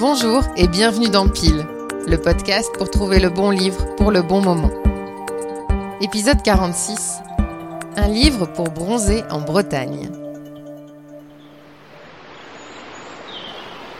Bonjour 0.00 0.42
et 0.56 0.66
bienvenue 0.66 1.10
dans 1.10 1.28
Pile, 1.28 1.66
le 2.06 2.16
podcast 2.16 2.70
pour 2.78 2.90
trouver 2.90 3.20
le 3.20 3.28
bon 3.28 3.50
livre 3.50 3.94
pour 3.96 4.10
le 4.10 4.22
bon 4.22 4.40
moment. 4.40 4.70
Épisode 6.00 6.42
46. 6.42 7.18
Un 7.96 8.08
livre 8.08 8.46
pour 8.46 8.70
bronzer 8.70 9.24
en 9.30 9.42
Bretagne. 9.42 10.10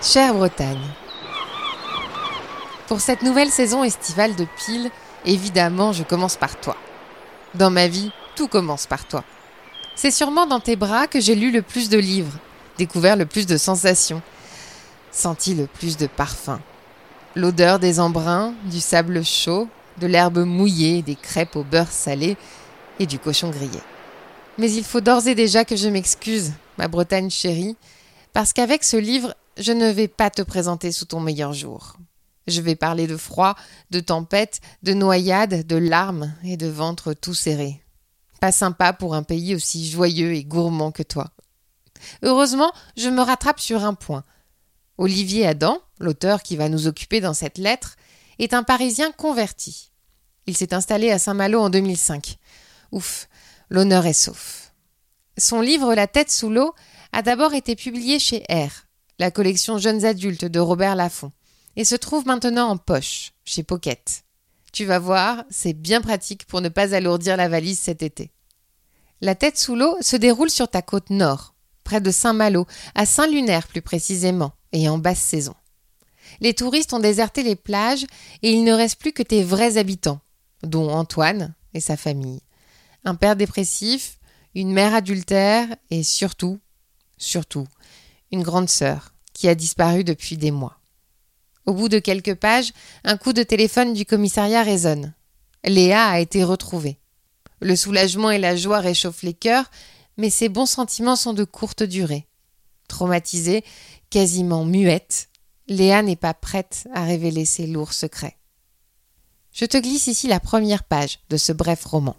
Chère 0.01 0.33
Bretagne. 0.33 0.81
Pour 2.89 3.03
cette 3.03 3.21
nouvelle 3.21 3.51
saison 3.51 3.85
estivale 3.85 4.35
de 4.37 4.47
Pile, 4.57 4.91
évidemment, 5.27 5.93
je 5.93 6.03
commence 6.03 6.39
par 6.39 6.59
toi. 6.59 6.79
Dans 7.55 7.71
ma 7.71 7.89
vie, 7.89 8.11
tout 8.37 8.49
commence 8.49 8.87
par 8.87 9.05
toi. 9.07 9.23
C'est 9.97 10.11
sûrement 10.11 10.47
dans 10.47 10.61
tes 10.61 10.77
bras 10.77 11.07
que 11.07 11.21
j'ai 11.21 11.35
lu 11.35 11.51
le 11.51 11.61
plus 11.61 11.91
de 11.91 11.99
livres, 11.99 12.39
découvert 12.79 13.17
le 13.17 13.27
plus 13.27 13.47
de 13.47 13.59
sensations, 13.59 14.23
senti 15.13 15.55
le 15.55 15.67
plus 15.67 15.97
de 15.97 16.07
parfums. 16.07 16.61
L'odeur 17.37 17.79
des 17.79 18.01
embruns, 18.01 18.55
du 18.65 18.81
sable 18.81 19.25
chaud, 19.25 19.69
de 19.99 20.07
l'herbe 20.07 20.39
mouillée, 20.39 21.03
des 21.03 21.15
crêpes 21.15 21.57
au 21.57 21.65
beurre 21.65 21.93
salé 21.93 22.37
et 22.99 23.07
du 23.07 23.19
cochon 23.19 23.51
grillé. 23.51 23.81
Mais 24.59 24.71
il 24.73 24.85
faut 24.85 25.01
d'ores 25.01 25.27
et 25.27 25.35
déjà 25.35 25.65
que 25.65 25.77
je 25.77 25.89
m'excuse, 25.89 26.53
ma 26.77 26.89
Bretagne 26.89 27.31
chérie, 27.31 27.77
parce 28.33 28.53
qu'avec 28.53 28.85
ce 28.85 28.97
livre, 28.97 29.35
je 29.59 29.73
ne 29.73 29.91
vais 29.91 30.09
pas 30.09 30.31
te 30.31 30.43
présenter 30.43 30.93
sous 30.93 31.07
ton 31.07 31.21
meilleur 31.21 31.53
jour. 31.53 31.97
Je 32.47 32.61
vais 32.61 32.77
parler 32.77 33.07
de 33.07 33.17
froid, 33.17 33.55
de 33.91 34.01
tempête, 34.01 34.61
de 34.83 34.93
noyade, 34.93 35.67
de 35.67 35.77
larmes 35.77 36.35
et 36.45 36.57
de 36.57 36.67
ventre 36.67 37.13
tout 37.13 37.35
serré. 37.35 37.81
Pas 38.41 38.53
sympa 38.53 38.93
pour 38.93 39.15
un 39.15 39.23
pays 39.23 39.55
aussi 39.55 39.89
joyeux 39.89 40.35
et 40.35 40.45
gourmand 40.45 40.91
que 40.91 41.03
toi. 41.03 41.29
Heureusement, 42.23 42.73
je 42.97 43.09
me 43.09 43.21
rattrape 43.21 43.61
sur 43.61 43.85
un 43.85 43.95
point. 43.95 44.25
Olivier 45.01 45.47
Adam, 45.47 45.81
l'auteur 45.99 46.43
qui 46.43 46.59
va 46.59 46.69
nous 46.69 46.87
occuper 46.87 47.23
dans 47.23 47.33
cette 47.33 47.57
lettre, 47.57 47.97
est 48.39 48.53
un 48.53 48.63
Parisien 48.63 49.13
converti. 49.13 49.93
Il 50.47 50.55
s'est 50.55 50.75
installé 50.75 51.11
à 51.11 51.19
Saint-Malo 51.19 51.59
en 51.59 51.71
2005. 51.71 52.37
Ouf, 52.93 53.27
l'honneur 53.71 54.05
est 54.05 54.13
sauf. 54.13 54.75
Son 55.39 55.63
livre 55.63 55.95
La 55.95 56.07
tête 56.07 56.31
sous 56.31 56.51
l'eau 56.51 56.75
a 57.13 57.23
d'abord 57.23 57.55
été 57.55 57.77
publié 57.77 58.19
chez 58.19 58.45
R, 58.51 58.69
la 59.19 59.31
collection 59.31 59.79
Jeunes 59.79 60.05
adultes 60.05 60.45
de 60.45 60.61
Robert 60.61 60.97
Laffont, 60.97 61.33
et 61.77 61.87
se 61.87 61.97
trouve 61.97 62.27
maintenant 62.27 62.69
en 62.69 62.77
poche, 62.77 63.33
chez 63.47 63.63
Pocket. 63.63 64.25
Tu 64.71 64.85
vas 64.85 64.99
voir, 64.99 65.45
c'est 65.49 65.73
bien 65.73 66.03
pratique 66.03 66.45
pour 66.45 66.61
ne 66.61 66.69
pas 66.69 66.95
alourdir 66.95 67.39
la 67.39 67.49
valise 67.49 67.79
cet 67.79 68.03
été. 68.03 68.33
La 69.23 69.35
tête 69.35 69.57
sous 69.57 69.77
l'eau 69.77 69.97
se 70.03 70.17
déroule 70.17 70.51
sur 70.51 70.69
ta 70.69 70.83
côte 70.83 71.09
nord, 71.09 71.55
près 71.91 72.01
de 72.01 72.13
Saint-Malo, 72.13 72.69
à 72.95 73.05
Saint-Lunaire 73.05 73.67
plus 73.67 73.83
précisément, 73.83 74.53
et 74.71 74.89
en 74.89 74.97
basse 74.97 75.19
saison. 75.19 75.57
Les 76.41 76.55
touristes 76.55 76.93
ont 76.93 77.01
déserté 77.01 77.43
les 77.43 77.57
plages 77.57 78.07
et 78.43 78.53
il 78.53 78.63
ne 78.63 78.73
reste 78.73 79.01
plus 79.01 79.13
que 79.13 79.25
tes 79.25 79.43
vrais 79.43 79.77
habitants, 79.77 80.21
dont 80.63 80.89
Antoine 80.89 81.53
et 81.75 81.81
sa 81.81 81.97
famille. 81.97 82.43
Un 83.05 83.17
père 83.17 83.35
dépressif, 83.35 84.21
une 84.55 84.73
mère 84.73 84.95
adultère 84.95 85.67
et 85.91 86.05
surtout, 86.05 86.61
surtout, 87.19 87.67
une 88.31 88.45
grande 88.45 88.69
sœur 88.69 89.13
qui 89.33 89.49
a 89.49 89.57
disparu 89.57 90.05
depuis 90.05 90.37
des 90.37 90.53
mois. 90.53 90.79
Au 91.67 91.73
bout 91.73 91.89
de 91.89 91.99
quelques 91.99 92.37
pages, 92.37 92.73
un 93.03 93.17
coup 93.17 93.33
de 93.33 93.43
téléphone 93.43 93.95
du 93.95 94.07
commissariat 94.07 94.63
résonne. 94.63 95.13
Léa 95.65 96.07
a 96.07 96.21
été 96.21 96.45
retrouvée. 96.45 97.01
Le 97.61 97.75
soulagement 97.75 98.31
et 98.31 98.39
la 98.39 98.55
joie 98.55 98.79
réchauffent 98.79 99.25
les 99.25 99.35
cœurs, 99.35 99.69
mais 100.21 100.29
ces 100.29 100.51
bons 100.51 100.67
sentiments 100.67 101.17
sont 101.17 101.33
de 101.33 101.45
courte 101.45 101.83
durée. 101.83 102.27
Traumatisée, 102.89 103.65
quasiment 104.11 104.67
muette, 104.67 105.31
Léa 105.67 106.03
n'est 106.03 106.15
pas 106.15 106.35
prête 106.35 106.87
à 106.93 107.05
révéler 107.05 107.47
ses 107.47 107.67
lourds 107.67 107.95
secrets. 107.95 108.37
Je 109.51 109.65
te 109.65 109.79
glisse 109.79 110.09
ici 110.09 110.29
la 110.29 110.39
première 110.39 110.85
page 110.85 111.21
de 111.31 111.39
ce 111.39 111.53
bref 111.53 111.85
roman. 111.87 112.17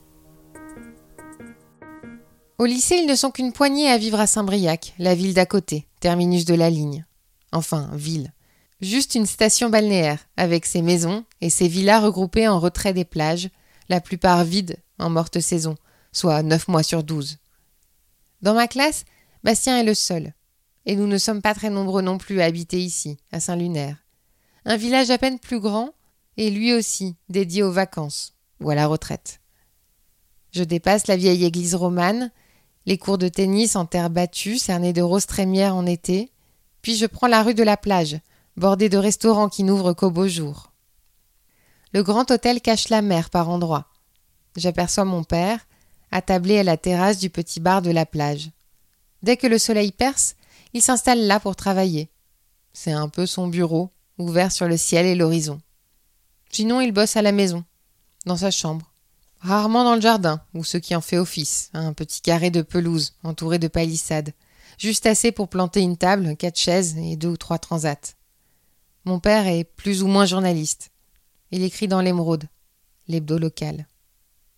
Au 2.57 2.65
lycée, 2.65 2.95
ils 2.95 3.07
ne 3.07 3.15
sont 3.15 3.29
qu'une 3.29 3.53
poignée 3.53 3.89
à 3.89 3.99
vivre 3.99 4.19
à 4.19 4.25
Saint-Briac, 4.25 4.95
la 4.97 5.13
ville 5.13 5.35
d'à 5.35 5.45
côté, 5.45 5.87
terminus 5.99 6.45
de 6.45 6.55
la 6.55 6.71
ligne. 6.71 7.05
Enfin, 7.51 7.91
ville. 7.93 8.33
Juste 8.81 9.13
une 9.13 9.27
station 9.27 9.69
balnéaire, 9.69 10.25
avec 10.37 10.65
ses 10.65 10.81
maisons 10.81 11.23
et 11.39 11.51
ses 11.51 11.67
villas 11.67 12.03
regroupées 12.03 12.47
en 12.47 12.59
retrait 12.59 12.93
des 12.93 13.05
plages, 13.05 13.49
la 13.89 14.01
plupart 14.01 14.43
vides 14.43 14.77
en 14.97 15.11
morte 15.11 15.39
saison, 15.39 15.75
soit 16.11 16.41
neuf 16.41 16.67
mois 16.67 16.83
sur 16.83 17.03
douze. 17.03 17.37
Dans 18.41 18.53
ma 18.53 18.67
classe, 18.67 19.05
Bastien 19.43 19.77
est 19.79 19.83
le 19.83 19.93
seul. 19.93 20.33
Et 20.85 20.95
nous 20.95 21.07
ne 21.07 21.17
sommes 21.17 21.41
pas 21.41 21.53
très 21.53 21.69
nombreux 21.69 22.01
non 22.01 22.17
plus 22.17 22.41
à 22.41 22.45
habiter 22.45 22.79
ici, 22.79 23.17
à 23.31 23.39
Saint-Lunaire. 23.39 23.97
Un 24.65 24.77
village 24.77 25.11
à 25.11 25.17
peine 25.17 25.39
plus 25.39 25.59
grand, 25.59 25.93
et 26.37 26.49
lui 26.49 26.73
aussi 26.73 27.15
dédié 27.29 27.63
aux 27.63 27.71
vacances 27.71 28.33
ou 28.59 28.69
à 28.69 28.75
la 28.75 28.87
retraite. 28.87 29.41
Je 30.51 30.63
dépasse 30.63 31.07
la 31.07 31.17
vieille 31.17 31.45
église 31.45 31.75
romane, 31.75 32.31
les 32.85 32.97
cours 32.97 33.17
de 33.17 33.27
tennis 33.27 33.75
en 33.75 33.85
terre 33.85 34.09
battue 34.09 34.57
cernés 34.57 34.93
de 34.93 35.01
roses 35.01 35.27
trémières 35.27 35.75
en 35.75 35.85
été, 35.85 36.31
puis 36.81 36.95
je 36.95 37.05
prends 37.05 37.27
la 37.27 37.43
rue 37.43 37.53
de 37.53 37.63
la 37.63 37.77
plage, 37.77 38.19
bordée 38.57 38.89
de 38.89 38.97
restaurants 38.97 39.49
qui 39.49 39.63
n'ouvrent 39.63 39.93
qu'au 39.93 40.09
beau 40.09 40.27
jour. 40.27 40.71
Le 41.93 42.03
grand 42.03 42.29
hôtel 42.31 42.61
cache 42.61 42.89
la 42.89 43.01
mer 43.01 43.29
par 43.29 43.49
endroits. 43.49 43.87
J'aperçois 44.55 45.05
mon 45.05 45.23
père, 45.23 45.59
attablé 46.11 46.59
à 46.59 46.63
la 46.63 46.77
terrasse 46.77 47.17
du 47.17 47.29
petit 47.29 47.59
bar 47.59 47.81
de 47.81 47.91
la 47.91 48.05
plage. 48.05 48.51
Dès 49.23 49.37
que 49.37 49.47
le 49.47 49.57
soleil 49.57 49.91
perce, 49.91 50.35
il 50.73 50.81
s'installe 50.81 51.25
là 51.25 51.39
pour 51.39 51.55
travailler. 51.55 52.09
C'est 52.73 52.91
un 52.91 53.09
peu 53.09 53.25
son 53.25 53.47
bureau, 53.47 53.89
ouvert 54.17 54.51
sur 54.51 54.67
le 54.67 54.77
ciel 54.77 55.05
et 55.05 55.15
l'horizon. 55.15 55.59
Sinon, 56.51 56.81
il 56.81 56.91
bosse 56.91 57.17
à 57.17 57.21
la 57.21 57.31
maison, 57.31 57.63
dans 58.25 58.37
sa 58.37 58.51
chambre. 58.51 58.91
Rarement 59.39 59.83
dans 59.83 59.95
le 59.95 60.01
jardin, 60.01 60.41
ou 60.53 60.63
ce 60.63 60.77
qui 60.77 60.95
en 60.95 61.01
fait 61.01 61.17
office, 61.17 61.71
un 61.73 61.93
petit 61.93 62.21
carré 62.21 62.51
de 62.51 62.61
pelouse 62.61 63.13
entouré 63.23 63.57
de 63.57 63.67
palissades, 63.67 64.33
juste 64.77 65.05
assez 65.05 65.31
pour 65.31 65.49
planter 65.49 65.81
une 65.81 65.97
table, 65.97 66.35
quatre 66.37 66.59
chaises 66.59 66.97
et 66.97 67.15
deux 67.15 67.29
ou 67.29 67.37
trois 67.37 67.57
transats. 67.57 68.15
Mon 69.05 69.19
père 69.19 69.47
est 69.47 69.63
plus 69.63 70.03
ou 70.03 70.07
moins 70.07 70.25
journaliste. 70.25 70.91
Il 71.49 71.63
écrit 71.63 71.87
dans 71.87 72.01
l'Émeraude, 72.01 72.45
l'hebdo 73.07 73.39
local. 73.39 73.87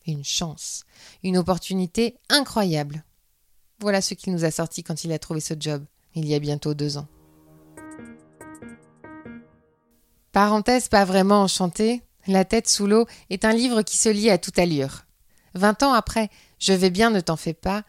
Une 0.06 0.24
chance, 0.24 0.84
une 1.24 1.38
opportunité 1.38 2.18
incroyable. 2.30 3.04
Voilà 3.80 4.02
ce 4.02 4.14
qu'il 4.14 4.34
nous 4.34 4.46
a 4.46 4.52
sorti 4.52 4.84
quand 4.84 5.04
il 5.04 5.12
a 5.12 5.20
trouvé 5.20 5.40
ce 5.40 5.54
job 5.60 5.86
il 6.16 6.28
y 6.28 6.36
a 6.36 6.40
bientôt 6.40 6.74
deux 6.74 6.98
ans. 6.98 7.08
Parenthèse 10.32 10.88
pas 10.88 11.06
vraiment 11.06 11.42
enchantée, 11.42 12.02
La 12.28 12.46
tête 12.46 12.70
sous 12.70 12.88
l'eau 12.88 13.06
est 13.30 13.44
un 13.44 13.52
livre 13.52 13.82
qui 13.82 13.98
se 13.98 14.10
lit 14.10 14.30
à 14.30 14.38
toute 14.38 14.58
allure. 14.58 15.02
Vingt 15.56 15.84
ans 15.84 15.94
après, 15.94 16.30
Je 16.60 16.74
vais 16.74 16.90
bien, 16.90 17.10
ne 17.10 17.20
t'en 17.20 17.36
fais 17.36 17.54
pas, 17.54 17.84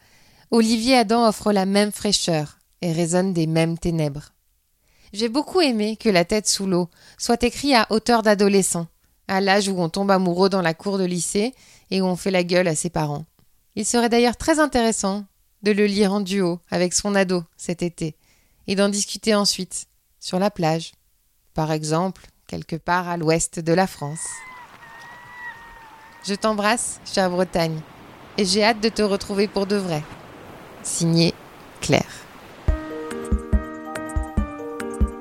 Olivier 0.50 0.96
Adam 0.96 1.26
offre 1.26 1.52
la 1.52 1.66
même 1.66 1.92
fraîcheur 1.92 2.58
et 2.82 2.92
résonne 2.92 3.32
des 3.32 3.46
mêmes 3.46 3.78
ténèbres. 3.78 4.32
J'ai 5.12 5.28
beaucoup 5.28 5.60
aimé 5.60 5.96
que 5.96 6.08
La 6.08 6.24
tête 6.24 6.48
sous 6.48 6.66
l'eau 6.66 6.90
soit 7.16 7.42
écrit 7.44 7.74
à 7.74 7.86
hauteur 7.90 8.22
d'adolescent, 8.22 8.88
à 9.28 9.40
l'âge 9.40 9.68
où 9.68 9.80
on 9.80 9.88
tombe 9.88 10.10
amoureux 10.10 10.48
dans 10.48 10.62
la 10.62 10.74
cour 10.74 10.98
de 10.98 11.04
lycée 11.04 11.54
et 11.90 12.00
où 12.00 12.06
on 12.06 12.16
fait 12.16 12.30
la 12.30 12.44
gueule 12.44 12.68
à 12.68 12.74
ses 12.74 12.90
parents. 12.90 13.24
Il 13.76 13.84
serait 13.84 14.08
d'ailleurs 14.08 14.36
très 14.36 14.60
intéressant 14.60 15.24
de 15.62 15.72
le 15.72 15.86
lire 15.86 16.12
en 16.12 16.20
duo 16.20 16.60
avec 16.70 16.92
son 16.94 17.14
ado 17.14 17.42
cet 17.56 17.82
été, 17.82 18.16
et 18.66 18.76
d'en 18.76 18.88
discuter 18.88 19.34
ensuite, 19.34 19.86
sur 20.20 20.38
la 20.38 20.50
plage, 20.50 20.92
par 21.54 21.72
exemple, 21.72 22.26
quelque 22.46 22.76
part 22.76 23.08
à 23.08 23.16
l'ouest 23.16 23.60
de 23.60 23.72
la 23.72 23.86
France. 23.86 24.26
Je 26.26 26.34
t'embrasse, 26.34 27.00
chère 27.04 27.30
Bretagne, 27.30 27.80
et 28.38 28.44
j'ai 28.44 28.64
hâte 28.64 28.80
de 28.80 28.88
te 28.88 29.02
retrouver 29.02 29.48
pour 29.48 29.66
de 29.66 29.76
vrai. 29.76 30.02
Signé 30.82 31.34
Claire. 31.80 32.24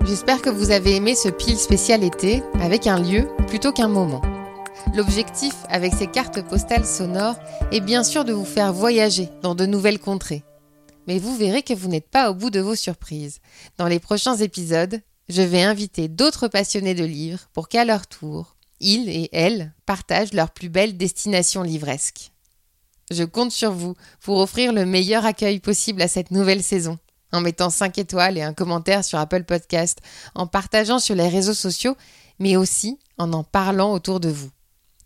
J'espère 0.05 0.41
que 0.41 0.49
vous 0.49 0.71
avez 0.71 0.95
aimé 0.95 1.15
ce 1.15 1.29
pile 1.29 1.57
spécial 1.57 2.03
été 2.03 2.43
avec 2.61 2.87
un 2.87 2.99
lieu 2.99 3.27
plutôt 3.47 3.71
qu'un 3.71 3.87
moment. 3.87 4.21
L'objectif 4.95 5.55
avec 5.69 5.91
ces 5.95 6.05
cartes 6.05 6.47
postales 6.47 6.85
sonores 6.85 7.39
est 7.71 7.81
bien 7.81 8.03
sûr 8.03 8.25
de 8.25 8.31
vous 8.31 8.45
faire 8.45 8.71
voyager 8.71 9.27
dans 9.41 9.55
de 9.55 9.65
nouvelles 9.65 9.97
contrées. 9.97 10.43
Mais 11.07 11.17
vous 11.17 11.35
verrez 11.35 11.63
que 11.63 11.73
vous 11.73 11.87
n'êtes 11.87 12.11
pas 12.11 12.29
au 12.29 12.35
bout 12.35 12.51
de 12.51 12.59
vos 12.59 12.75
surprises. 12.75 13.39
Dans 13.79 13.87
les 13.87 13.99
prochains 13.99 14.35
épisodes, 14.35 15.01
je 15.29 15.41
vais 15.41 15.63
inviter 15.63 16.09
d'autres 16.09 16.47
passionnés 16.47 16.93
de 16.93 17.05
livres 17.05 17.39
pour 17.53 17.69
qu'à 17.69 17.85
leur 17.85 18.05
tour, 18.05 18.55
ils 18.79 19.09
et 19.09 19.29
elles 19.33 19.73
partagent 19.87 20.33
leurs 20.33 20.51
plus 20.51 20.69
belles 20.69 20.95
destinations 20.95 21.63
livresques. 21.63 22.31
Je 23.09 23.23
compte 23.23 23.51
sur 23.51 23.71
vous 23.71 23.95
pour 24.21 24.37
offrir 24.37 24.73
le 24.73 24.85
meilleur 24.85 25.25
accueil 25.25 25.59
possible 25.59 26.03
à 26.03 26.07
cette 26.07 26.29
nouvelle 26.29 26.61
saison, 26.61 26.99
en 27.31 27.41
mettant 27.41 27.71
5 27.71 27.97
étoiles 27.97 28.37
et 28.37 28.43
un 28.43 28.53
commentaire 28.53 29.03
sur 29.03 29.17
Apple 29.17 29.43
Podcast, 29.43 30.01
en 30.35 30.45
partageant 30.45 30.99
sur 30.99 31.15
les 31.15 31.29
réseaux 31.29 31.55
sociaux, 31.55 31.97
mais 32.37 32.57
aussi 32.57 32.99
en 33.17 33.33
en 33.33 33.43
parlant 33.43 33.91
autour 33.91 34.19
de 34.19 34.29
vous. 34.29 34.51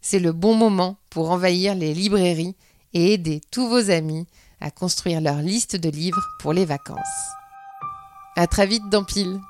C'est 0.09 0.19
le 0.19 0.31
bon 0.31 0.55
moment 0.55 0.95
pour 1.09 1.31
envahir 1.31 1.75
les 1.75 1.93
librairies 1.93 2.55
et 2.93 3.11
aider 3.11 3.41
tous 3.51 3.67
vos 3.67 3.91
amis 3.91 4.25
à 4.61 4.71
construire 4.71 5.19
leur 5.19 5.41
liste 5.41 5.75
de 5.75 5.89
livres 5.89 6.25
pour 6.39 6.53
les 6.53 6.63
vacances. 6.63 6.97
À 8.37 8.47
très 8.47 8.67
vite 8.67 8.87
dans 8.89 9.03
Pile! 9.03 9.41